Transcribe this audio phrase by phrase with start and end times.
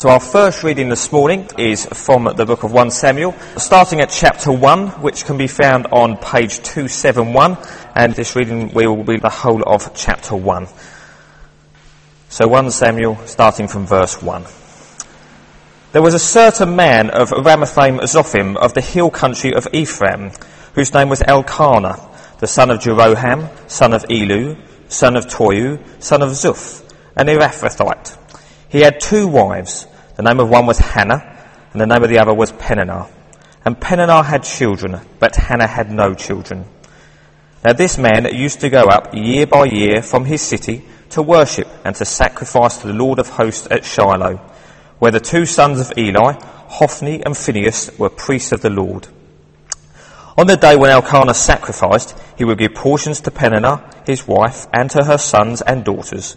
[0.00, 4.10] So our first reading this morning is from the book of 1 Samuel, starting at
[4.10, 7.58] chapter 1, which can be found on page 271,
[7.96, 10.68] and this reading will be the whole of chapter 1.
[12.28, 14.44] So 1 Samuel, starting from verse 1.
[15.90, 20.30] There was a certain man of Ramathaim Zophim of the hill country of Ephraim,
[20.74, 21.98] whose name was Elkanah,
[22.38, 24.54] the son of Jeroham, son of Elihu,
[24.86, 28.16] son of Tohu, son of Zuph, an Ephrathite.
[28.68, 29.87] He had two wives.
[30.18, 31.22] The name of one was Hannah,
[31.72, 33.06] and the name of the other was Peninnah.
[33.64, 36.64] And Peninnah had children, but Hannah had no children.
[37.64, 41.68] Now this man used to go up year by year from his city to worship
[41.84, 44.40] and to sacrifice to the Lord of hosts at Shiloh,
[44.98, 49.06] where the two sons of Eli, Hophni and Phinehas, were priests of the Lord.
[50.36, 54.90] On the day when Elkanah sacrificed, he would give portions to Peninnah, his wife, and
[54.90, 56.36] to her sons and daughters.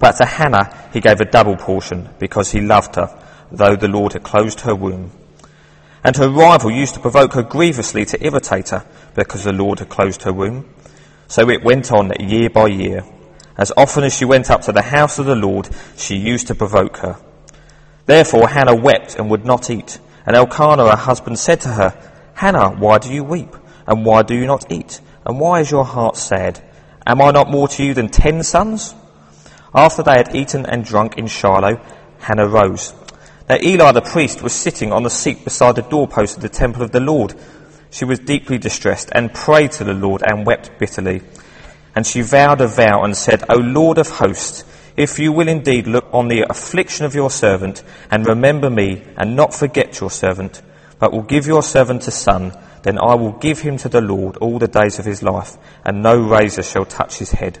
[0.00, 3.16] But to Hannah he gave a double portion because he loved her,
[3.52, 5.12] though the Lord had closed her womb.
[6.02, 9.90] And her rival used to provoke her grievously to irritate her because the Lord had
[9.90, 10.74] closed her womb.
[11.28, 13.04] So it went on year by year.
[13.58, 16.54] As often as she went up to the house of the Lord, she used to
[16.54, 17.16] provoke her.
[18.06, 20.00] Therefore Hannah wept and would not eat.
[20.24, 23.54] And Elkanah, her husband, said to her, Hannah, why do you weep?
[23.86, 25.00] And why do you not eat?
[25.26, 26.62] And why is your heart sad?
[27.06, 28.94] Am I not more to you than ten sons?
[29.74, 31.80] After they had eaten and drunk in Shiloh,
[32.18, 32.92] Hannah rose.
[33.48, 36.82] Now Eli the priest was sitting on the seat beside the doorpost of the temple
[36.82, 37.34] of the Lord.
[37.90, 41.22] She was deeply distressed and prayed to the Lord and wept bitterly.
[41.94, 44.64] And she vowed a vow and said, O Lord of hosts,
[44.96, 49.34] if you will indeed look on the affliction of your servant and remember me and
[49.34, 50.62] not forget your servant,
[50.98, 54.36] but will give your servant a son, then I will give him to the Lord
[54.36, 57.60] all the days of his life, and no razor shall touch his head.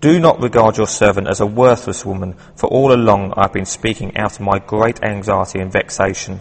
[0.00, 3.64] Do not regard your servant as a worthless woman, for all along I have been
[3.64, 6.40] speaking out of my great anxiety and vexation.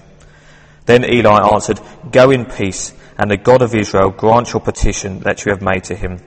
[0.85, 1.79] Then Eli answered,
[2.12, 5.85] Go in peace, and the God of Israel grant your petition that you have made
[5.85, 6.22] to him.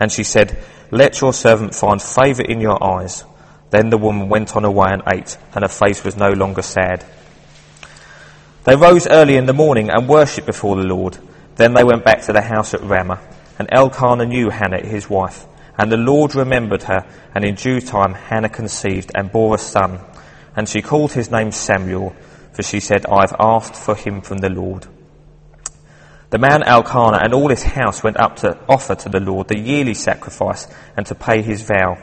[0.00, 0.58] And she said,
[0.90, 3.24] Let your servant find favour in your eyes.
[3.70, 6.62] Then the woman went on her way and ate, and her face was no longer
[6.62, 7.06] sad.
[8.64, 11.16] They rose early in the morning and worshipped before the Lord.
[11.54, 13.20] Then they went back to the house at Ramah,
[13.58, 15.46] and Elkanah knew Hannah his wife.
[15.82, 17.04] And the Lord remembered her,
[17.34, 19.98] and in due time Hannah conceived and bore a son.
[20.54, 22.14] And she called his name Samuel,
[22.52, 24.86] for she said, I have asked for him from the Lord.
[26.30, 29.58] The man Elkanah and all his house went up to offer to the Lord the
[29.58, 31.98] yearly sacrifice and to pay his vow.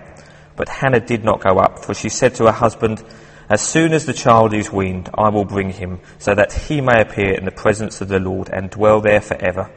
[0.57, 3.01] But Hannah did not go up, for she said to her husband,
[3.49, 6.99] As soon as the child is weaned, I will bring him, so that he may
[6.99, 9.71] appear in the presence of the Lord and dwell there forever.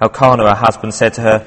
[0.00, 1.46] Elkanah, her husband, said to her,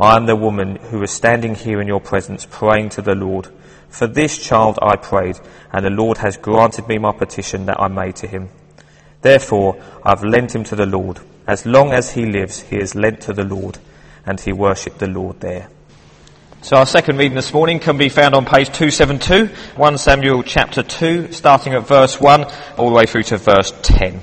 [0.00, 3.48] I am the woman who is standing here in your presence praying to the Lord.
[3.90, 5.38] For this child I prayed,
[5.70, 8.48] and the Lord has granted me my petition that I made to him.
[9.20, 11.20] Therefore I have lent him to the Lord.
[11.46, 13.76] As long as he lives, he is lent to the Lord,
[14.24, 15.68] and he worshipped the Lord there.
[16.62, 20.82] So our second reading this morning can be found on page 272, 1 Samuel chapter
[20.82, 22.44] 2, starting at verse 1
[22.78, 24.22] all the way through to verse 10.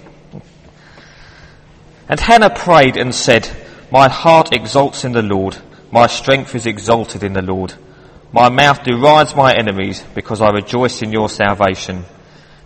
[2.10, 3.48] And Hannah prayed and said,
[3.90, 5.58] my heart exalts in the Lord.
[5.92, 7.74] My strength is exalted in the Lord.
[8.34, 12.04] My mouth derides my enemies because I rejoice in your salvation.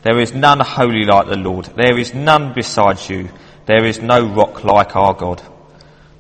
[0.01, 1.65] There is none holy like the Lord.
[1.75, 3.29] There is none besides you.
[3.67, 5.41] There is no rock like our God.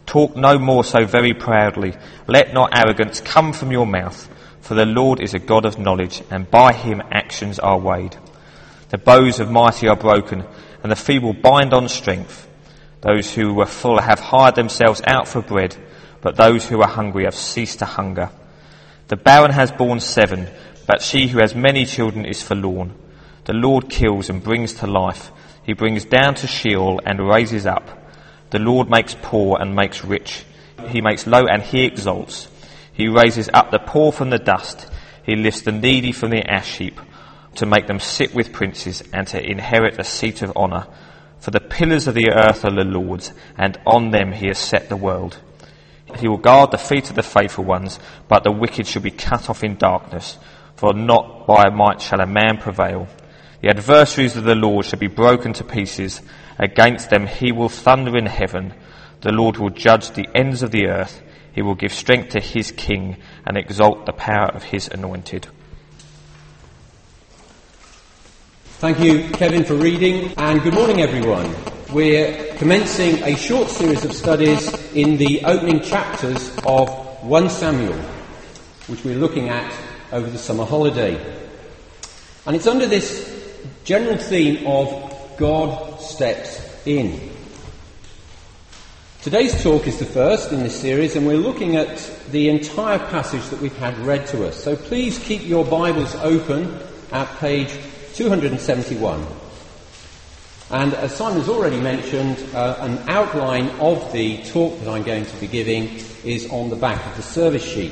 [0.05, 1.93] Talk no more so very proudly.
[2.27, 4.29] Let not arrogance come from your mouth.
[4.59, 8.15] For the Lord is a God of knowledge, and by him actions are weighed.
[8.89, 10.45] The bows of mighty are broken,
[10.83, 12.47] and the feeble bind on strength.
[13.01, 15.75] Those who were full have hired themselves out for bread,
[16.21, 18.29] but those who are hungry have ceased to hunger.
[19.07, 20.47] The barren has borne seven,
[20.87, 22.93] but she who has many children is forlorn.
[23.45, 25.31] The Lord kills and brings to life.
[25.63, 27.89] He brings down to Sheol and raises up.
[28.51, 30.45] The Lord makes poor and makes rich.
[30.87, 32.47] He makes low and he exalts.
[32.93, 34.87] He raises up the poor from the dust.
[35.23, 36.99] He lifts the needy from the ash heap
[37.55, 40.87] to make them sit with princes and to inherit a seat of honour.
[41.39, 44.89] For the pillars of the earth are the Lord's, and on them he has set
[44.89, 45.37] the world.
[46.17, 49.49] He will guard the feet of the faithful ones, but the wicked shall be cut
[49.49, 50.37] off in darkness,
[50.75, 53.07] for not by might shall a man prevail.
[53.61, 56.21] The adversaries of the Lord shall be broken to pieces.
[56.57, 58.73] Against them he will thunder in heaven.
[59.21, 61.21] The Lord will judge the ends of the earth.
[61.53, 65.47] He will give strength to his king and exalt the power of his anointed.
[68.79, 71.53] Thank you, Kevin, for reading, and good morning, everyone.
[71.91, 76.87] We're commencing a short series of studies in the opening chapters of
[77.21, 77.99] 1 Samuel,
[78.87, 79.69] which we're looking at
[80.13, 81.19] over the summer holiday.
[82.45, 83.29] And it's under this
[83.83, 87.29] general theme of God steps in.
[89.21, 93.45] Today's talk is the first in this series, and we're looking at the entire passage
[93.49, 94.55] that we've had read to us.
[94.55, 96.79] So please keep your Bibles open
[97.11, 97.77] at page
[98.13, 99.40] 271.
[100.71, 105.35] And as has already mentioned, uh, an outline of the talk that I'm going to
[105.35, 105.89] be giving
[106.23, 107.91] is on the back of the service sheet.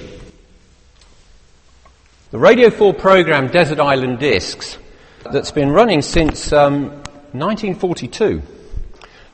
[2.31, 4.77] The Radio 4 program Desert Island Discs,
[5.29, 6.83] that's been running since um,
[7.33, 8.41] 1942,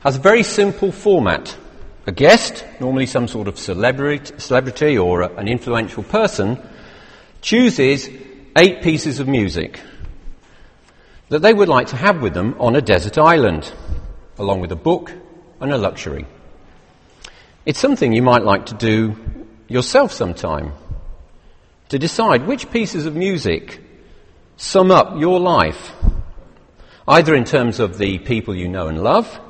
[0.00, 1.56] has a very simple format.
[2.08, 6.58] A guest, normally some sort of celebrity, celebrity or an influential person,
[7.42, 8.08] chooses
[8.56, 9.80] eight pieces of music
[11.28, 13.72] that they would like to have with them on a desert island,
[14.38, 15.12] along with a book
[15.60, 16.26] and a luxury.
[17.64, 19.16] It's something you might like to do
[19.68, 20.72] yourself sometime,
[21.88, 23.80] to decide which pieces of music
[24.56, 25.92] sum up your life,
[27.08, 29.40] either in terms of the people you know and love,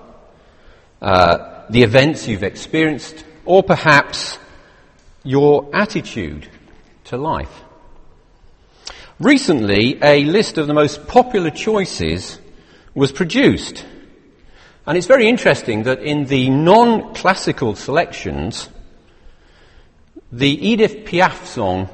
[1.02, 4.38] uh, the events you've experienced, or perhaps
[5.22, 6.48] your attitude
[7.04, 7.62] to life.
[9.18, 12.38] Recently, a list of the most popular choices
[12.94, 13.84] was produced.
[14.86, 18.68] And it's very interesting that in the non classical selections,
[20.30, 21.88] the Edith Piaf song,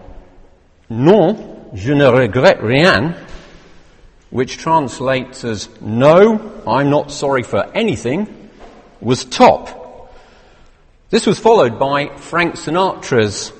[0.88, 3.14] Non, je ne regrette rien,
[4.30, 8.50] which translates as No, I'm not sorry for anything,
[9.00, 10.12] was top.
[11.10, 13.52] This was followed by Frank Sinatra's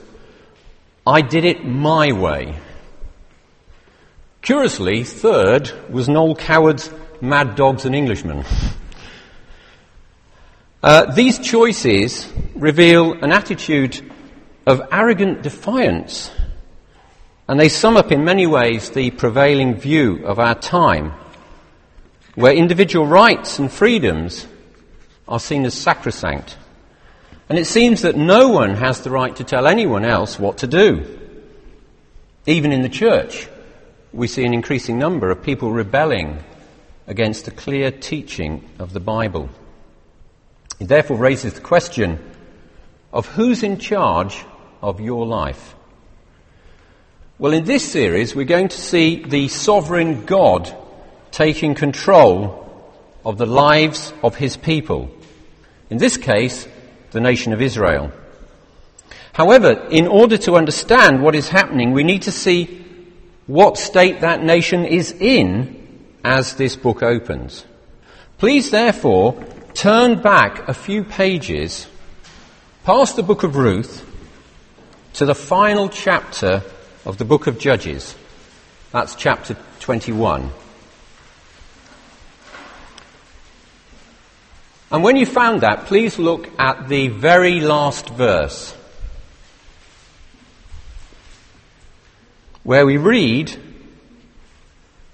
[1.06, 2.56] I Did It My Way.
[4.42, 6.90] Curiously, third was Noel Coward's
[7.20, 8.44] Mad Dogs and Englishmen.
[10.82, 14.00] Uh, these choices reveal an attitude
[14.66, 16.32] of arrogant defiance,
[17.46, 21.12] and they sum up in many ways the prevailing view of our time,
[22.34, 24.48] where individual rights and freedoms
[25.28, 26.56] are seen as sacrosanct.
[27.48, 30.66] And it seems that no one has the right to tell anyone else what to
[30.66, 31.20] do,
[32.44, 33.46] even in the church
[34.12, 36.42] we see an increasing number of people rebelling
[37.06, 39.48] against the clear teaching of the Bible.
[40.78, 42.18] It therefore raises the question
[43.12, 44.44] of who's in charge
[44.82, 45.74] of your life.
[47.38, 50.74] Well, in this series, we're going to see the sovereign God
[51.30, 52.58] taking control
[53.24, 55.10] of the lives of his people.
[55.88, 56.68] In this case,
[57.12, 58.12] the nation of Israel.
[59.32, 62.81] However, in order to understand what is happening, we need to see
[63.52, 67.66] what state that nation is in as this book opens.
[68.38, 69.44] Please therefore
[69.74, 71.86] turn back a few pages
[72.84, 74.08] past the book of Ruth
[75.12, 76.62] to the final chapter
[77.04, 78.14] of the book of Judges.
[78.90, 80.50] That's chapter 21.
[84.90, 88.74] And when you found that, please look at the very last verse.
[92.62, 93.54] Where we read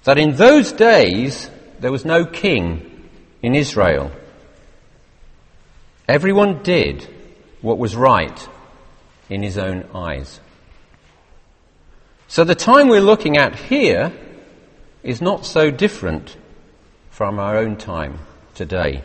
[0.03, 3.09] that in those days there was no king
[3.41, 4.11] in Israel.
[6.07, 7.07] Everyone did
[7.61, 8.47] what was right
[9.29, 10.39] in his own eyes.
[12.27, 14.13] So the time we're looking at here
[15.03, 16.35] is not so different
[17.09, 18.19] from our own time
[18.55, 19.03] today.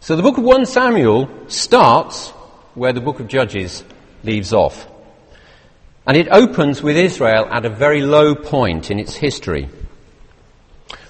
[0.00, 2.30] So the book of 1 Samuel starts
[2.74, 3.84] where the book of Judges
[4.24, 4.89] leaves off.
[6.06, 9.68] And it opens with Israel at a very low point in its history.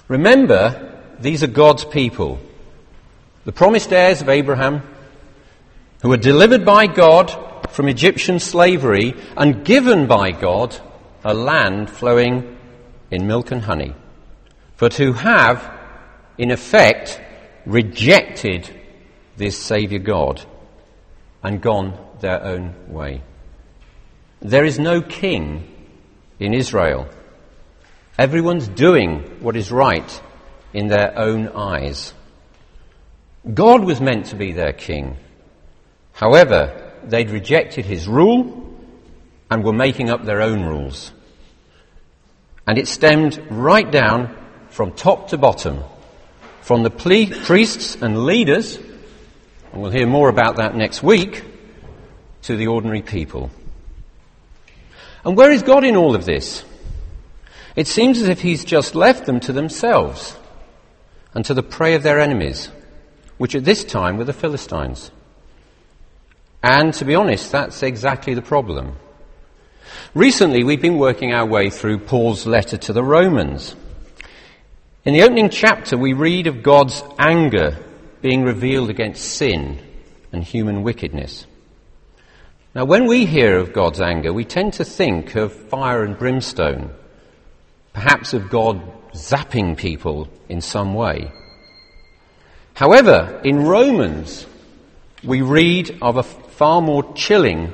[0.07, 2.39] Remember, these are God's people,
[3.45, 4.83] the promised heirs of Abraham,
[6.01, 7.31] who were delivered by God
[7.69, 10.77] from Egyptian slavery and given by God
[11.23, 12.57] a land flowing
[13.09, 13.95] in milk and honey,
[14.77, 15.71] but who have,
[16.37, 17.21] in effect,
[17.65, 18.69] rejected
[19.37, 20.41] this Saviour God
[21.43, 23.21] and gone their own way.
[24.41, 25.67] There is no king
[26.39, 27.07] in Israel.
[28.17, 30.21] Everyone's doing what is right
[30.73, 32.13] in their own eyes.
[33.53, 35.17] God was meant to be their king.
[36.13, 38.75] However, they'd rejected his rule
[39.49, 41.11] and were making up their own rules.
[42.67, 44.35] And it stemmed right down
[44.69, 45.83] from top to bottom,
[46.61, 48.77] from the priests and leaders,
[49.71, 51.43] and we'll hear more about that next week,
[52.43, 53.51] to the ordinary people.
[55.23, 56.63] And where is God in all of this?
[57.75, 60.35] It seems as if He's just left them to themselves
[61.33, 62.69] and to the prey of their enemies,
[63.37, 65.11] which at this time were the Philistines.
[66.63, 68.95] And to be honest, that's exactly the problem.
[70.13, 73.75] Recently, we've been working our way through Paul's letter to the Romans.
[75.05, 77.77] In the opening chapter, we read of God's anger
[78.21, 79.79] being revealed against sin
[80.31, 81.45] and human wickedness.
[82.73, 86.91] Now, when we hear of God's anger, we tend to think of fire and brimstone,
[87.91, 91.31] perhaps of God zapping people in some way.
[92.73, 94.45] However, in Romans,
[95.21, 97.73] we read of a far more chilling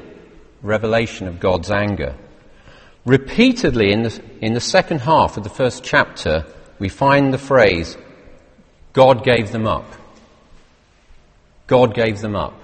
[0.64, 2.16] revelation of God's anger.
[3.06, 6.44] Repeatedly in the, in the second half of the first chapter,
[6.80, 7.96] we find the phrase,
[8.94, 9.86] God gave them up.
[11.68, 12.60] God gave them up.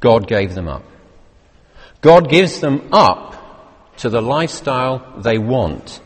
[0.00, 0.84] God gave them up.
[2.00, 6.00] God gives them up to the lifestyle they want.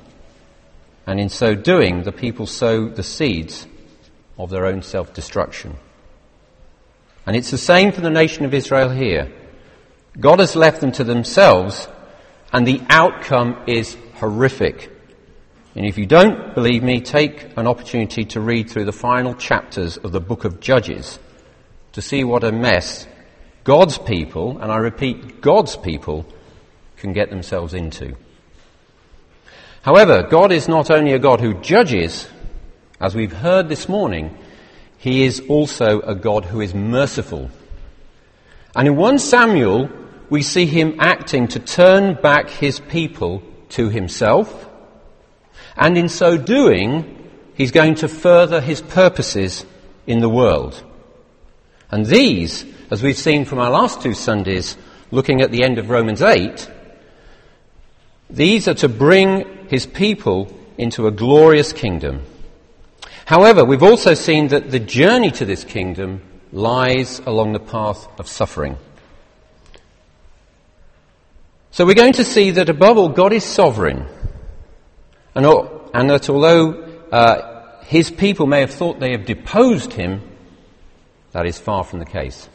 [1.06, 3.66] And in so doing, the people sow the seeds
[4.36, 5.76] of their own self destruction.
[7.26, 9.32] And it's the same for the nation of Israel here.
[10.18, 11.88] God has left them to themselves,
[12.52, 14.90] and the outcome is horrific.
[15.74, 19.96] And if you don't believe me, take an opportunity to read through the final chapters
[19.96, 21.18] of the book of Judges
[21.92, 23.06] to see what a mess
[23.64, 26.26] God's people, and I repeat, God's people,
[26.99, 28.14] can get themselves into.
[29.83, 32.28] However, God is not only a God who judges,
[33.00, 34.37] as we've heard this morning,
[34.99, 37.50] He is also a God who is merciful.
[38.76, 39.90] And in 1 Samuel,
[40.28, 44.68] we see Him acting to turn back His people to Himself,
[45.76, 49.64] and in so doing, He's going to further His purposes
[50.06, 50.83] in the world.
[51.90, 54.76] And these as we've seen from our last two Sundays,
[55.10, 56.70] looking at the end of Romans 8,
[58.30, 62.22] these are to bring his people into a glorious kingdom.
[63.26, 66.22] However, we've also seen that the journey to this kingdom
[66.52, 68.76] lies along the path of suffering.
[71.70, 74.06] So we're going to see that above all, God is sovereign.
[75.34, 75.46] And,
[75.92, 76.72] and that although
[77.10, 80.22] uh, his people may have thought they have deposed him,
[81.32, 82.48] that is far from the case.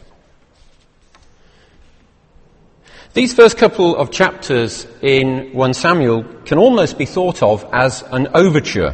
[3.13, 8.28] These first couple of chapters in 1 Samuel can almost be thought of as an
[8.36, 8.94] overture.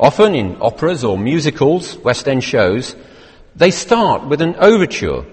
[0.00, 2.96] Often in operas or musicals, West End shows,
[3.54, 5.24] they start with an overture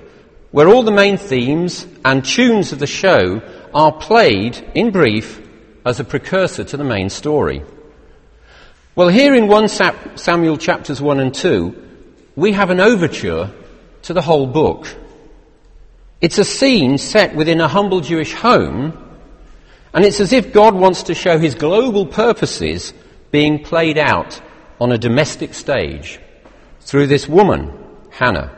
[0.52, 3.42] where all the main themes and tunes of the show
[3.74, 5.42] are played in brief
[5.84, 7.64] as a precursor to the main story.
[8.96, 9.68] Well, here in 1
[10.18, 11.88] Samuel chapters 1 and 2,
[12.36, 13.50] we have an overture
[14.04, 14.86] to the whole book.
[16.22, 18.94] It's a scene set within a humble Jewish home,
[19.92, 22.94] and it's as if God wants to show his global purposes
[23.32, 24.40] being played out
[24.80, 26.20] on a domestic stage
[26.82, 27.74] through this woman,
[28.12, 28.56] Hannah.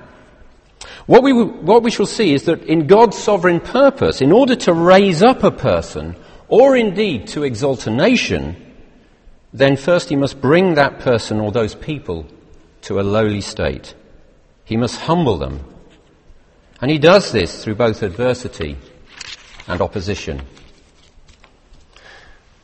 [1.05, 4.73] What we, what we shall see is that in God's sovereign purpose, in order to
[4.73, 6.17] raise up a person,
[6.49, 8.57] or indeed to exalt a nation,
[9.53, 12.25] then first he must bring that person or those people
[12.81, 13.95] to a lowly state.
[14.65, 15.63] He must humble them
[16.81, 18.77] and he does this through both adversity
[19.67, 20.41] and opposition.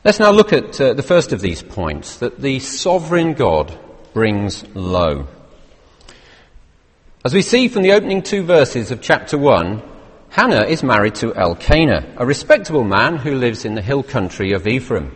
[0.04, 3.78] Let's now look at uh, the first of these points that the sovereign God
[4.14, 5.28] brings low.
[7.22, 9.82] As we see from the opening two verses of chapter 1,
[10.30, 14.66] Hannah is married to Elkanah, a respectable man who lives in the hill country of
[14.66, 15.12] Ephraim.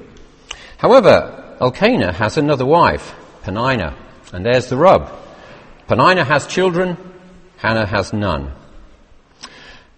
[0.77, 3.97] However, Elkanah has another wife, Peninnah,
[4.33, 5.11] and there's the rub.
[5.87, 6.99] Peninnah has children,
[7.57, 8.53] Hannah has none.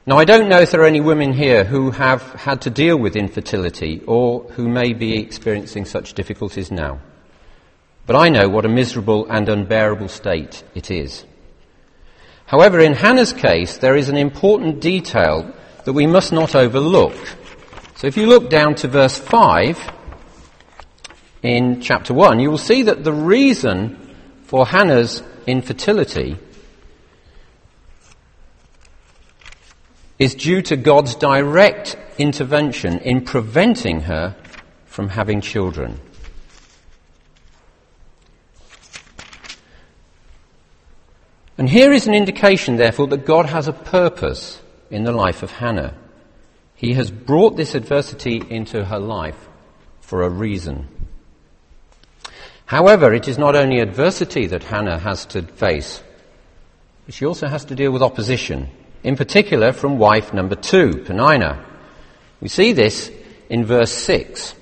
[0.08, 2.96] Now, I don't know if there are any women here who have had to deal
[2.96, 7.00] with infertility or who may be experiencing such difficulties now.
[8.06, 11.24] But I know what a miserable and unbearable state it is.
[12.46, 15.52] However, in Hannah's case, there is an important detail
[15.84, 17.16] that we must not overlook.
[17.96, 19.92] So if you look down to verse 5
[21.42, 26.38] in chapter 1, you will see that the reason for Hannah's infertility
[30.18, 34.34] is due to God's direct intervention in preventing her
[34.86, 36.00] from having children.
[41.58, 45.50] And here is an indication, therefore, that God has a purpose in the life of
[45.50, 45.94] Hannah.
[46.74, 49.48] He has brought this adversity into her life
[50.00, 50.86] for a reason.
[52.66, 56.02] However, it is not only adversity that Hannah has to face,
[57.08, 58.68] she also has to deal with opposition,
[59.06, 61.64] in particular from wife number two, Peninnah.
[62.40, 63.08] We see this
[63.48, 64.52] in verse 6,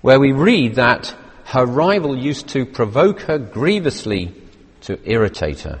[0.00, 1.12] where we read that
[1.46, 4.32] her rival used to provoke her grievously
[4.82, 5.80] to irritate her.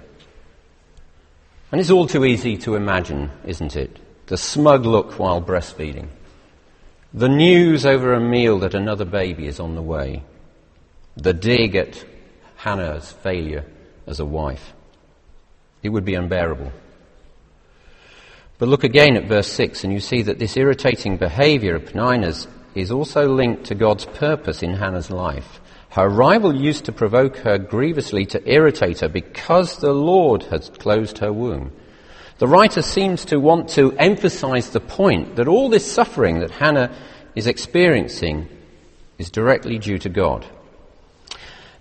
[1.70, 3.96] And it's all too easy to imagine, isn't it?
[4.26, 6.08] The smug look while breastfeeding.
[7.12, 10.24] The news over a meal that another baby is on the way.
[11.16, 12.04] The dig at
[12.56, 13.64] Hannah's failure
[14.04, 14.72] as a wife.
[15.84, 16.72] It would be unbearable.
[18.64, 22.48] But look again at verse 6 and you see that this irritating behavior of Peninnah's
[22.74, 25.60] is also linked to God's purpose in Hannah's life.
[25.90, 31.18] Her rival used to provoke her grievously to irritate her because the Lord had closed
[31.18, 31.72] her womb.
[32.38, 36.90] The writer seems to want to emphasize the point that all this suffering that Hannah
[37.34, 38.48] is experiencing
[39.18, 40.46] is directly due to God.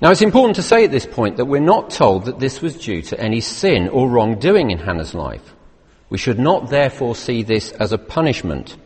[0.01, 2.75] Now it's important to say at this point that we're not told that this was
[2.75, 5.52] due to any sin or wrongdoing in Hannah's life.
[6.13, 8.77] We should not therefore see this as a punishment.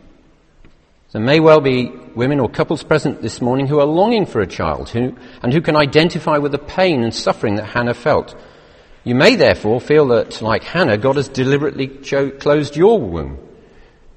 [1.12, 4.46] There may well be women or couples present this morning who are longing for a
[4.46, 8.34] child who, and who can identify with the pain and suffering that Hannah felt.
[9.04, 13.38] You may therefore feel that, like Hannah, God has deliberately cho- closed your womb.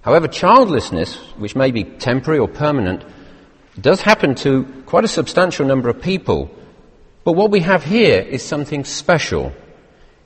[0.03, 3.03] However, childlessness, which may be temporary or permanent,
[3.77, 6.49] does happen to quite a substantial number of people.
[7.25, 9.51] But what we have here is something special.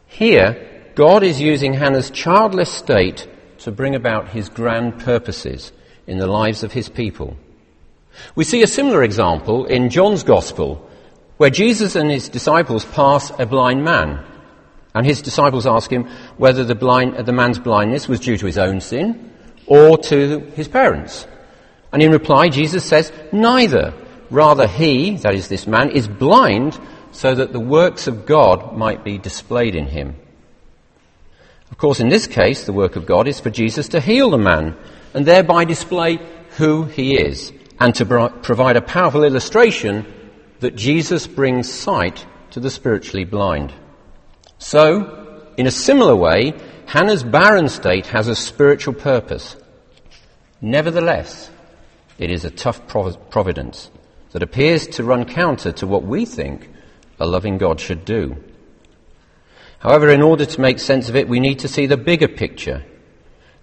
[0.05, 3.27] Here, God is using Hannah's childless state
[3.59, 5.73] to bring about his grand purposes
[6.07, 7.35] in the lives of his people.
[8.33, 10.89] We see a similar example in John's Gospel,
[11.35, 14.23] where Jesus and his disciples pass a blind man.
[14.93, 16.05] And his disciples ask him
[16.37, 19.33] whether the, blind, the man's blindness was due to his own sin
[19.67, 21.27] or to his parents.
[21.91, 23.93] And in reply, Jesus says, neither.
[24.29, 26.79] Rather, he, that is this man, is blind
[27.11, 30.15] so that the works of God might be displayed in him.
[31.71, 34.37] Of course, in this case, the work of God is for Jesus to heal the
[34.37, 34.77] man
[35.13, 36.19] and thereby display
[36.57, 38.05] who he is, and to
[38.43, 40.05] provide a powerful illustration
[40.59, 43.73] that Jesus brings sight to the spiritually blind.
[44.57, 46.53] So, in a similar way,
[46.85, 49.57] Hannah's barren state has a spiritual purpose.
[50.61, 51.51] Nevertheless,
[52.17, 53.91] it is a tough providence
[54.31, 56.69] that appears to run counter to what we think
[57.19, 58.41] a loving God should do.
[59.85, 62.83] However, in order to make sense of it, we need to see the bigger picture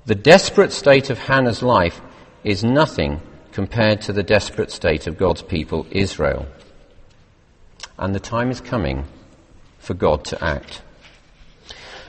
[0.07, 2.01] the desperate state of Hannah's life
[2.45, 6.47] is nothing compared to the desperate state of God's people, Israel.
[7.99, 9.05] And the time is coming
[9.79, 10.83] for God to act.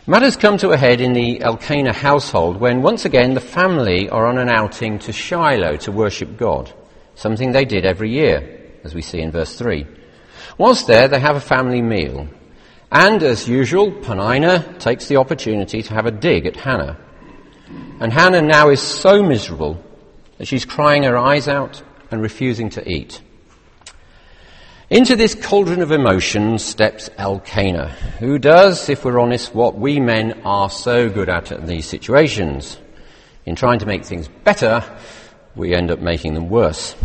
[0.06, 4.28] Matters come to a head in the Elkanah household when once again the family are
[4.28, 6.72] on an outing to Shiloh to worship God,
[7.16, 9.88] something they did every year, as we see in verse 3.
[10.58, 12.28] Whilst there, they have a family meal.
[12.94, 16.96] And as usual, Peninnah takes the opportunity to have a dig at Hannah.
[18.00, 19.84] And Hannah now is so miserable
[20.38, 23.20] that she's crying her eyes out and refusing to eat.
[24.92, 30.42] Into this cauldron of emotion steps Elkanah, who does, if we're honest, what we men
[30.46, 32.78] are so good at in these situations.
[33.48, 34.84] In trying to make things better,
[35.56, 36.96] we end up making them worse.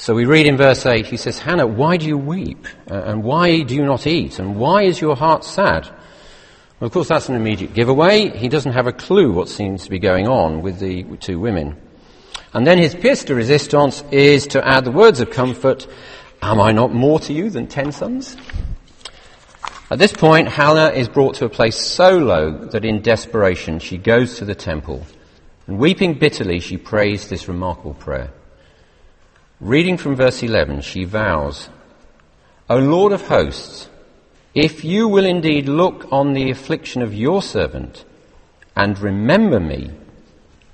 [0.00, 2.66] So we read in verse 8, he says, Hannah, why do you weep?
[2.90, 4.38] Uh, and why do you not eat?
[4.38, 5.86] And why is your heart sad?
[6.80, 8.30] Well, of course, that's an immediate giveaway.
[8.30, 11.78] He doesn't have a clue what seems to be going on with the two women.
[12.54, 15.86] And then his pièce de résistance is to add the words of comfort,
[16.40, 18.38] Am I not more to you than ten sons?
[19.90, 23.98] At this point, Hannah is brought to a place so low that in desperation she
[23.98, 25.04] goes to the temple
[25.66, 28.32] and weeping bitterly she prays this remarkable prayer.
[29.60, 31.68] Reading from verse 11, she vows,
[32.70, 33.90] O Lord of hosts,
[34.54, 38.06] if you will indeed look on the affliction of your servant
[38.74, 39.90] and remember me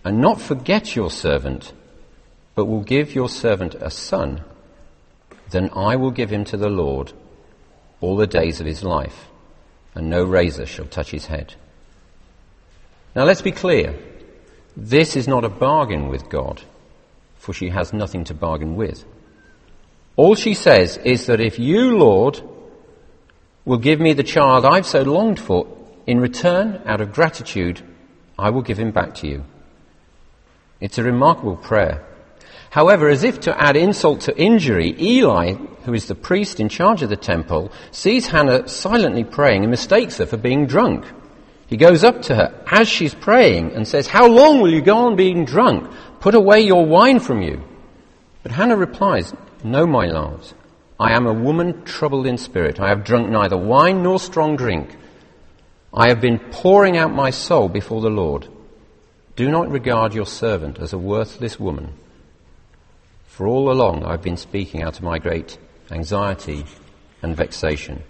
[0.05, 1.73] and not forget your servant,
[2.55, 4.45] but will give your servant a son,
[5.51, 7.13] then I will give him to the Lord
[8.01, 9.27] all the days of his life,
[9.97, 11.55] and no razor shall touch his head.
[13.17, 13.99] Now let's be clear.
[14.77, 16.63] This is not a bargain with God,
[17.47, 19.05] for she has nothing to bargain with.
[20.17, 22.43] All she says is that if you, Lord,
[23.65, 25.69] will give me the child I've so longed for.
[26.09, 27.81] In return, out of gratitude,
[28.37, 29.45] I will give him back to you.
[30.81, 32.05] It's a remarkable prayer.
[32.71, 35.53] However, as if to add insult to injury, Eli,
[35.85, 40.19] who is the priest in charge of the temple, sees Hannah silently praying and mistakes
[40.19, 41.05] her for being drunk.
[41.69, 45.07] He goes up to her as she's praying and says, How long will you go
[45.07, 45.93] on being drunk?
[46.27, 47.63] Put away your wine from you.
[48.43, 50.41] But Hannah replies, No, my lord.
[50.99, 52.81] I am a woman troubled in spirit.
[52.81, 54.97] I have drunk neither wine nor strong drink.
[55.95, 58.49] I have been pouring out my soul before the Lord.
[59.37, 61.93] Do not regard your servant as a worthless woman.
[63.29, 65.57] For all along I've been speaking out of my great
[65.93, 66.65] anxiety
[67.23, 68.03] and vexation.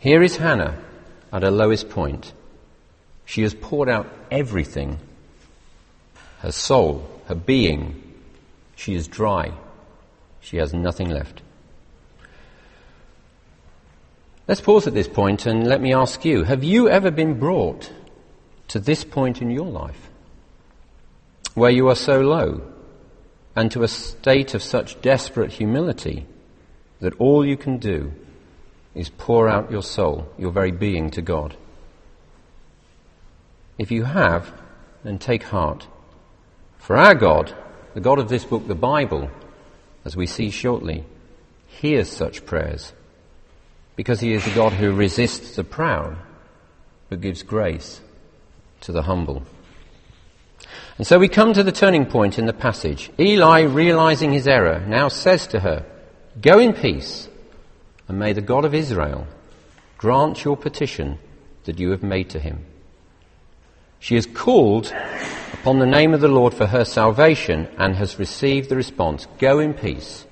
[0.00, 0.76] Here is Hannah
[1.32, 2.32] at her lowest point.
[3.26, 4.98] She has poured out everything
[6.42, 8.00] her soul, her being.
[8.76, 9.52] She is dry.
[10.40, 11.42] She has nothing left.
[14.46, 17.90] Let's pause at this point and let me ask you have you ever been brought
[18.68, 20.10] to this point in your life
[21.54, 22.60] where you are so low
[23.56, 26.26] and to a state of such desperate humility
[27.00, 28.12] that all you can do
[28.94, 31.56] is pour out your soul, your very being to God?
[33.78, 34.52] If you have,
[35.02, 35.86] then take heart.
[36.82, 37.54] For our God,
[37.94, 39.30] the God of this book, the Bible,
[40.04, 41.04] as we see shortly,
[41.68, 42.92] hears such prayers
[43.94, 46.16] because he is a God who resists the proud,
[47.08, 48.00] but gives grace
[48.80, 49.44] to the humble.
[50.98, 53.10] And so we come to the turning point in the passage.
[53.16, 55.86] Eli, realizing his error, now says to her,
[56.40, 57.28] Go in peace,
[58.08, 59.28] and may the God of Israel
[59.98, 61.20] grant your petition
[61.62, 62.66] that you have made to him.
[64.02, 64.92] She has called
[65.52, 69.60] upon the name of the Lord for her salvation and has received the response, Go
[69.60, 70.26] in peace.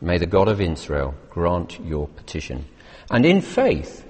[0.00, 2.64] May the God of Israel grant your petition.
[3.10, 4.06] And in faith,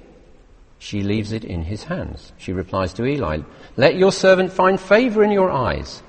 [0.79, 2.33] she leaves it in his hands.
[2.39, 3.41] She replies to Eli,
[3.77, 6.01] Let your servant find favor in your eyes.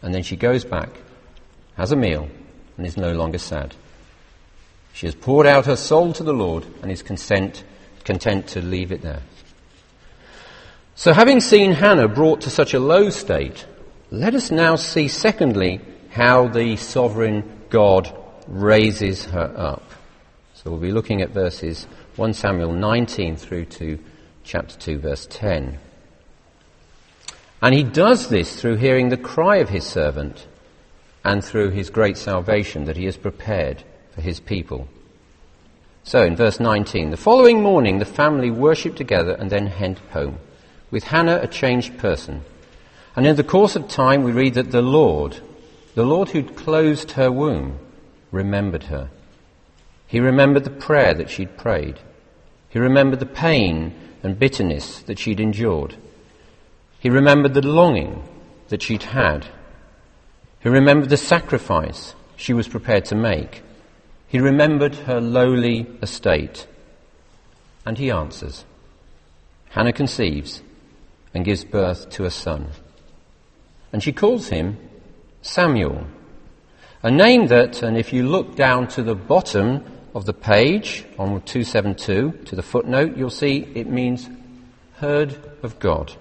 [0.00, 0.90] And then she goes back,
[1.74, 2.28] has a meal,
[2.76, 3.74] and is no longer sad.
[4.92, 7.64] She has poured out her soul to the Lord and is consent,
[8.04, 9.22] content to leave it there.
[11.00, 13.64] So, having seen Hannah brought to such a low state,
[14.10, 18.14] let us now see, secondly, how the sovereign God
[18.46, 19.82] raises her up.
[20.52, 21.86] So, we'll be looking at verses
[22.16, 23.98] 1 Samuel 19 through to
[24.44, 25.78] chapter 2, verse 10.
[27.62, 30.46] And he does this through hearing the cry of his servant
[31.24, 34.86] and through his great salvation that he has prepared for his people.
[36.04, 40.38] So, in verse 19, the following morning the family worshipped together and then went home
[40.90, 42.42] with Hannah a changed person.
[43.16, 45.38] And in the course of time, we read that the Lord,
[45.94, 47.78] the Lord who'd closed her womb,
[48.30, 49.10] remembered her.
[50.06, 51.98] He remembered the prayer that she'd prayed.
[52.68, 55.96] He remembered the pain and bitterness that she'd endured.
[56.98, 58.22] He remembered the longing
[58.68, 59.46] that she'd had.
[60.60, 63.62] He remembered the sacrifice she was prepared to make.
[64.28, 66.66] He remembered her lowly estate.
[67.84, 68.64] And he answers.
[69.70, 70.62] Hannah conceives
[71.34, 72.68] and gives birth to a son.
[73.92, 74.78] And she calls him
[75.42, 76.06] Samuel,
[77.02, 81.40] a name that, and if you look down to the bottom of the page on
[81.42, 84.28] 272 to the footnote, you'll see it means
[84.96, 86.12] heard of God.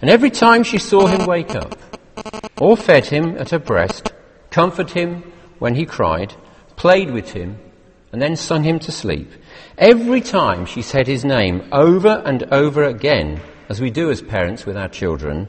[0.00, 1.78] And every time she saw him wake up,
[2.60, 4.12] or fed him at her breast,
[4.50, 6.34] comforted him when he cried,
[6.76, 7.58] played with him,
[8.12, 9.30] and then sung him to sleep,
[9.76, 14.64] every time she said his name over and over again, as we do as parents
[14.64, 15.48] with our children,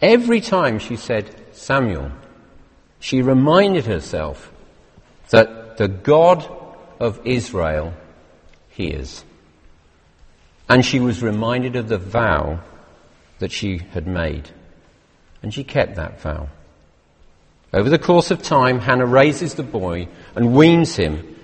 [0.00, 2.10] every time she said Samuel,
[3.00, 4.52] she reminded herself
[5.30, 6.46] that the God
[7.00, 7.94] of Israel
[8.68, 9.24] hears.
[10.68, 12.60] And she was reminded of the vow
[13.38, 14.50] that she had made.
[15.42, 16.48] And she kept that vow.
[17.72, 21.36] Over the course of time, Hannah raises the boy and weans him.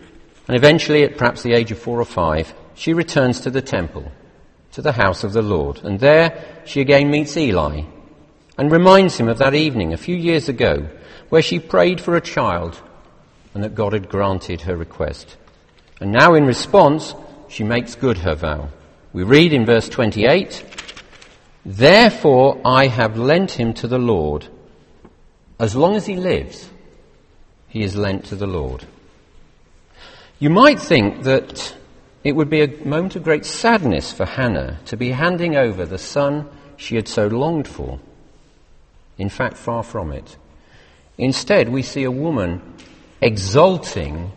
[0.46, 4.10] And eventually, at perhaps the age of four or five, she returns to the temple
[4.72, 5.80] to the house of the Lord.
[5.82, 7.82] And there she again meets Eli
[8.56, 10.88] and reminds him of that evening a few years ago
[11.28, 12.80] where she prayed for a child
[13.54, 15.36] and that God had granted her request.
[16.00, 17.14] And now in response,
[17.48, 18.68] she makes good her vow.
[19.12, 20.64] We read in verse 28,
[21.64, 24.46] Therefore I have lent him to the Lord.
[25.58, 26.70] As long as he lives,
[27.68, 28.84] he is lent to the Lord.
[30.38, 31.74] You might think that
[32.22, 35.98] it would be a moment of great sadness for Hannah to be handing over the
[35.98, 37.98] son she had so longed for.
[39.16, 40.36] In fact, far from it.
[41.16, 42.62] Instead, we see a woman
[43.20, 44.32] exulting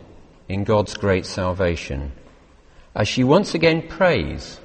[0.48, 2.12] in God's great salvation.
[2.94, 4.60] as she once again prays.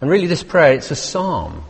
[0.00, 1.64] And really, this prayer, it's a psalm.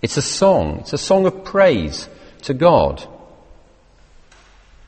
[0.00, 0.78] It's a song.
[0.80, 2.08] It's a song of praise
[2.42, 3.06] to God.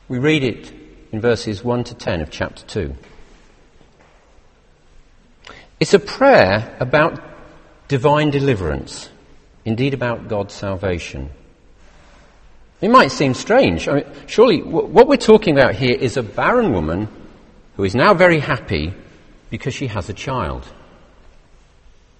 [0.07, 0.73] We read it
[1.11, 2.95] in verses 1 to 10 of chapter 2.
[5.79, 7.21] It's a prayer about
[7.87, 9.09] divine deliverance,
[9.63, 11.29] indeed about God's salvation.
[12.81, 13.87] It might seem strange.
[13.87, 17.07] I mean, surely what we're talking about here is a barren woman
[17.75, 18.93] who is now very happy
[19.49, 20.67] because she has a child.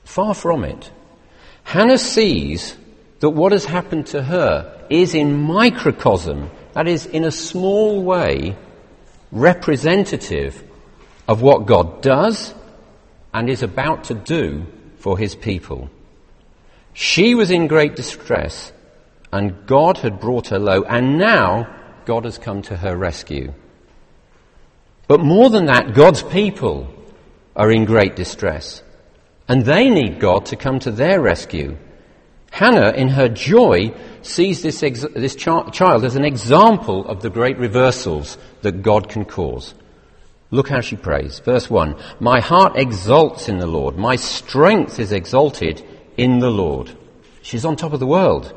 [0.04, 0.91] Far from it.
[1.63, 2.76] Hannah sees
[3.20, 8.56] that what has happened to her is in microcosm, that is, in a small way,
[9.32, 10.63] representative
[11.28, 12.54] of what God does
[13.34, 14.66] and is about to do
[14.98, 15.90] for his people.
[16.94, 18.72] She was in great distress
[19.32, 21.68] and God had brought her low and now
[22.06, 23.54] God has come to her rescue.
[25.08, 26.94] But more than that, God's people
[27.56, 28.84] are in great distress
[29.48, 31.78] and they need God to come to their rescue.
[32.52, 37.30] Hannah, in her joy, sees this, ex- this ch- child as an example of the
[37.30, 39.74] great reversals that God can cause.
[40.50, 41.40] Look how she prays.
[41.40, 43.98] Verse 1 My heart exults in the Lord.
[43.98, 45.84] My strength is exalted
[46.16, 46.92] in the Lord.
[47.42, 48.54] She's on top of the world.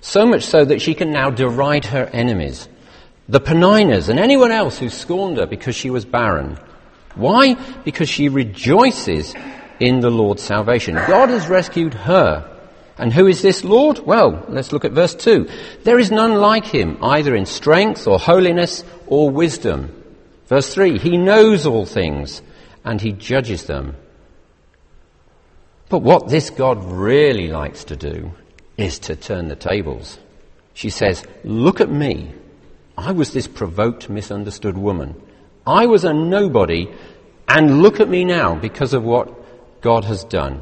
[0.00, 2.68] So much so that she can now deride her enemies,
[3.28, 6.58] the Peninnahs, and anyone else who scorned her because she was barren.
[7.14, 7.54] Why?
[7.84, 9.34] Because she rejoices
[9.80, 10.94] in the Lord's salvation.
[10.94, 12.48] God has rescued her.
[12.98, 14.00] And who is this Lord?
[14.00, 15.48] Well, let's look at verse 2.
[15.84, 20.01] There is none like him, either in strength or holiness or wisdom.
[20.52, 22.42] Verse 3 He knows all things
[22.84, 23.96] and he judges them.
[25.88, 28.32] But what this God really likes to do
[28.76, 30.18] is to turn the tables.
[30.74, 32.34] She says, Look at me.
[32.98, 35.18] I was this provoked, misunderstood woman.
[35.66, 36.90] I was a nobody,
[37.48, 40.60] and look at me now because of what God has done.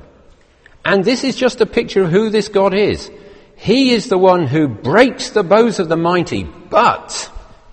[0.85, 3.11] And this is just a picture of who this God is.
[3.57, 7.29] He is the one who breaks the bows of the mighty, but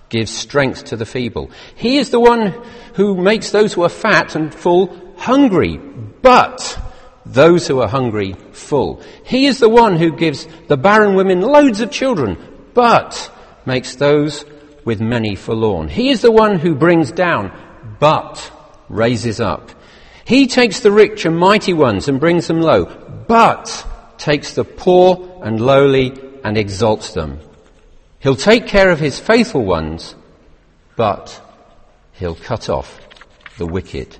[0.08, 1.50] gives strength to the feeble.
[1.74, 2.54] He is the one
[2.94, 6.78] who makes those who are fat and full hungry, but
[7.26, 9.02] those who are hungry full.
[9.24, 12.38] He is the one who gives the barren women loads of children,
[12.74, 13.30] but
[13.66, 14.44] makes those
[14.84, 15.88] with many forlorn.
[15.88, 17.52] He is the one who brings down,
[17.98, 18.50] but
[18.88, 19.70] raises up.
[20.24, 22.86] He takes the rich and mighty ones and brings them low,
[23.26, 27.40] but takes the poor and lowly and exalts them.
[28.20, 30.14] He'll take care of his faithful ones,
[30.96, 31.40] but
[32.12, 33.00] he'll cut off
[33.58, 34.16] the wicked.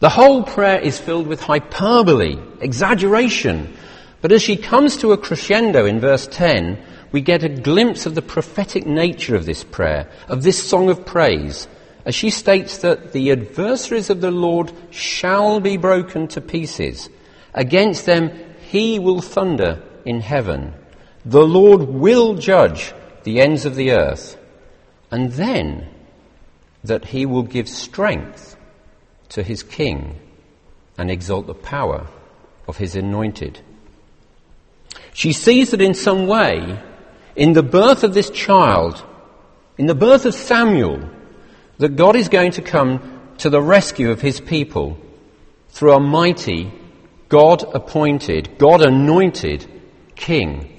[0.00, 3.76] The whole prayer is filled with hyperbole, exaggeration.
[4.20, 6.78] But as she comes to a crescendo in verse 10,
[7.12, 11.06] we get a glimpse of the prophetic nature of this prayer, of this song of
[11.06, 11.68] praise,
[12.04, 17.08] as she states that the adversaries of the Lord shall be broken to pieces.
[17.54, 18.32] Against them
[18.68, 20.74] he will thunder in heaven.
[21.24, 24.36] The Lord will judge the ends of the earth.
[25.10, 25.88] And then
[26.82, 28.56] that he will give strength
[29.30, 30.18] to his king
[30.98, 32.06] and exalt the power
[32.68, 33.60] of his anointed.
[35.12, 36.78] She sees that in some way,
[37.36, 39.02] in the birth of this child,
[39.78, 41.08] in the birth of Samuel,
[41.78, 44.98] that God is going to come to the rescue of his people
[45.70, 46.72] through a mighty,
[47.28, 49.66] God appointed, God anointed
[50.14, 50.73] king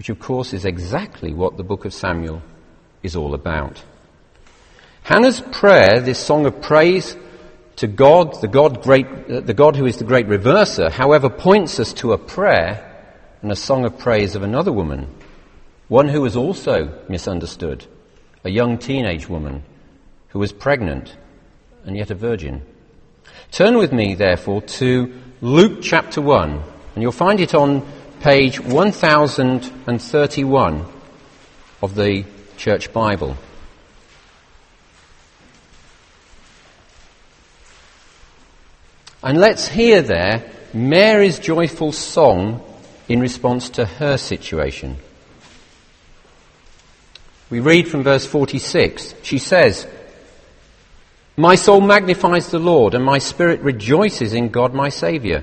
[0.00, 2.40] which of course is exactly what the book of Samuel
[3.02, 3.84] is all about.
[5.02, 7.18] Hannah's prayer, this song of praise
[7.76, 11.78] to God, the God, great, uh, the God who is the great reverser, however, points
[11.78, 12.82] us to a prayer
[13.42, 15.06] and a song of praise of another woman,
[15.88, 17.84] one who was also misunderstood,
[18.42, 19.62] a young teenage woman
[20.28, 21.14] who was pregnant
[21.84, 22.62] and yet a virgin.
[23.50, 26.62] Turn with me, therefore, to Luke chapter 1,
[26.94, 27.86] and you'll find it on
[28.20, 30.86] page 1031
[31.82, 32.24] of the
[32.58, 33.34] Church Bible.
[39.22, 42.62] And let's hear there Mary's joyful song
[43.08, 44.98] in response to her situation.
[47.48, 49.14] We read from verse 46.
[49.22, 49.86] She says,
[51.38, 55.42] My soul magnifies the Lord, and my spirit rejoices in God my Saviour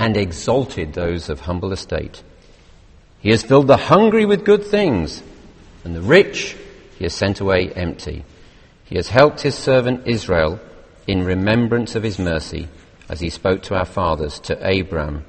[0.00, 2.22] and exalted those of humble estate.
[3.20, 5.22] He has filled the hungry with good things,
[5.84, 6.56] and the rich
[6.96, 8.24] he has sent away empty.
[8.86, 10.58] He has helped his servant Israel
[11.06, 12.68] in remembrance of his mercy,
[13.10, 15.22] as he spoke to our fathers, to Abraham,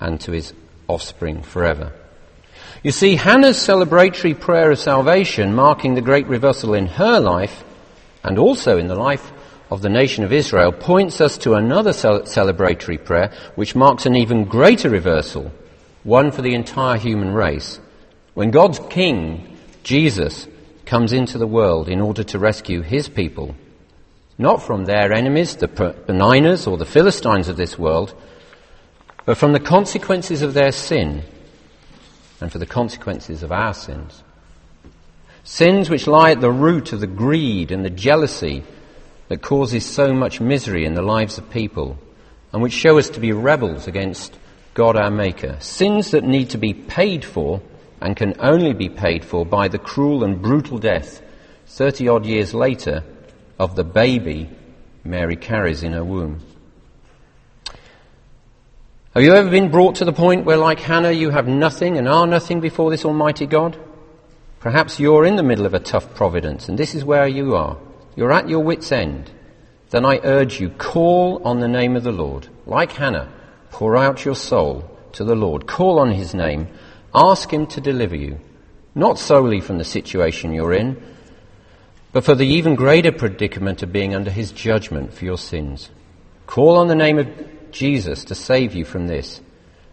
[0.00, 0.52] and to his
[0.88, 1.92] offspring forever.
[2.82, 7.62] You see, Hannah's celebratory prayer of salvation, marking the great reversal in her life,
[8.24, 9.30] and also in the life
[9.70, 14.44] of the nation of Israel, points us to another celebratory prayer, which marks an even
[14.44, 15.52] greater reversal,
[16.04, 17.78] one for the entire human race.
[18.34, 20.46] When God's King, Jesus,
[20.86, 23.54] comes into the world in order to rescue his people,
[24.38, 28.14] not from their enemies, the Peninnahs or the Philistines of this world,
[29.26, 31.24] but from the consequences of their sin
[32.40, 34.22] and for the consequences of our sins.
[35.44, 38.64] Sins which lie at the root of the greed and the jealousy
[39.28, 41.98] that causes so much misery in the lives of people
[42.52, 44.36] and which show us to be rebels against
[44.74, 45.56] God our Maker.
[45.60, 47.60] Sins that need to be paid for
[48.00, 51.20] and can only be paid for by the cruel and brutal death,
[51.66, 53.04] 30 odd years later,
[53.58, 54.48] of the baby
[55.04, 56.40] Mary carries in her womb.
[59.14, 62.06] Have you ever been brought to the point where, like Hannah, you have nothing and
[62.06, 63.76] are nothing before this Almighty God?
[64.60, 67.78] Perhaps you're in the middle of a tough providence, and this is where you are.
[68.18, 69.30] You're at your wits' end.
[69.90, 72.48] Then I urge you, call on the name of the Lord.
[72.66, 73.32] Like Hannah,
[73.70, 75.68] pour out your soul to the Lord.
[75.68, 76.66] Call on his name
[77.14, 78.40] Ask Him to deliver you,
[78.92, 81.00] not solely from the situation you're in,
[82.10, 85.88] but for the even greater predicament of being under His judgment for your sins.
[86.48, 87.28] Call on the name of
[87.70, 89.40] Jesus to save you from this,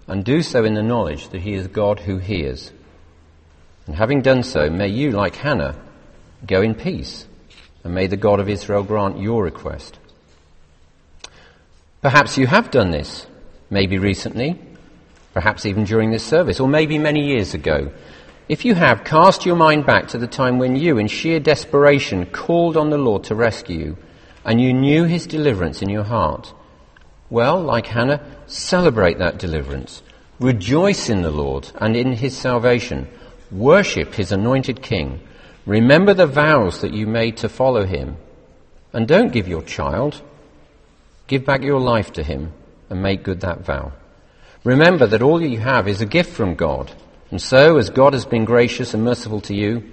[0.07, 2.71] and do so in the knowledge that He is God who hears.
[3.85, 5.79] And having done so, may you, like Hannah,
[6.47, 7.27] go in peace,
[7.85, 9.99] and may the God of Israel grant your request.
[12.01, 13.27] Perhaps you have done this,
[13.69, 14.59] maybe recently,
[15.35, 17.91] perhaps even during this service, or maybe many years ago.
[18.49, 22.25] If you have, cast your mind back to the time when you, in sheer desperation,
[22.25, 23.97] called on the Lord to rescue you,
[24.43, 26.55] and you knew his deliverance in your heart.
[27.29, 30.01] Well, like Hannah, celebrate that deliverance.
[30.39, 33.07] Rejoice in the Lord and in his salvation.
[33.51, 35.19] Worship his anointed king.
[35.65, 38.17] Remember the vows that you made to follow him.
[38.93, 40.21] And don't give your child.
[41.27, 42.53] Give back your life to him
[42.89, 43.93] and make good that vow.
[44.63, 46.91] Remember that all you have is a gift from God.
[47.31, 49.91] And so, as God has been gracious and merciful to you,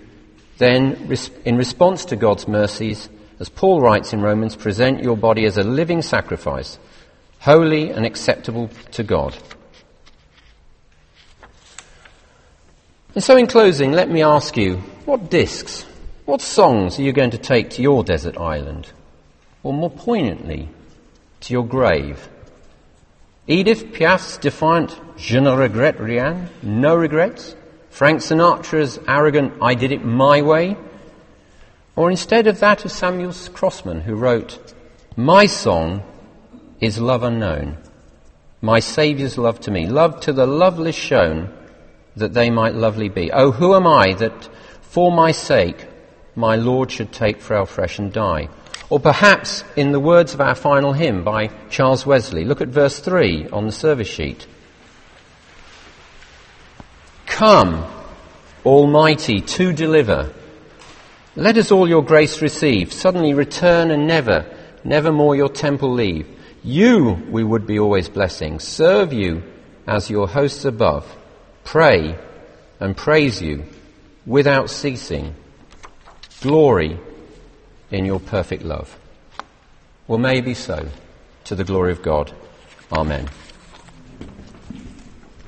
[0.58, 1.12] then,
[1.44, 3.08] in response to God's mercies,
[3.40, 6.78] as Paul writes in Romans, present your body as a living sacrifice,
[7.40, 9.36] holy and acceptable to God.
[13.14, 15.84] And so, in closing, let me ask you what discs,
[16.24, 18.90] what songs are you going to take to your desert island?
[19.62, 20.68] Or more poignantly,
[21.40, 22.28] to your grave?
[23.46, 27.54] Edith Piaf's defiant Je ne regrette rien, no regrets.
[27.90, 30.76] Frank Sinatra's arrogant I did it my way.
[31.94, 34.74] Or instead of that of Samuel Crossman who wrote,
[35.16, 36.02] My song
[36.80, 37.76] is love unknown,
[38.60, 41.52] my Saviour's love to me, love to the loveless shown
[42.16, 43.30] that they might lovely be.
[43.32, 44.48] Oh, who am I that
[44.92, 45.86] for my sake
[46.36, 48.50] my Lord should take frail flesh and die?
[48.90, 52.44] Or perhaps in the words of our final hymn by Charles Wesley.
[52.44, 54.46] Look at verse 3 on the service sheet.
[57.24, 57.86] Come,
[58.66, 60.30] Almighty, to deliver.
[61.36, 62.92] Let us all your grace receive.
[62.92, 64.44] Suddenly return and never,
[64.84, 66.28] never more your temple leave.
[66.62, 68.60] You we would be always blessing.
[68.60, 69.42] Serve you
[69.86, 71.10] as your hosts above.
[71.64, 72.18] Pray
[72.78, 73.64] and praise you
[74.26, 75.34] without ceasing.
[76.40, 76.98] Glory
[77.90, 78.98] in your perfect love.
[80.06, 80.88] Well, may it be so,
[81.44, 82.32] to the glory of God.
[82.90, 83.28] Amen.